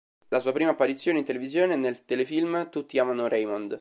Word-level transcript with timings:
La 0.29 0.39
sua 0.39 0.51
prima 0.51 0.71
apparizione 0.71 1.19
in 1.19 1.25
televisione 1.25 1.73
è 1.73 1.77
nel 1.77 2.05
telefilm 2.05 2.71
"Tutti 2.71 2.97
amano 2.97 3.27
Raymond". 3.27 3.69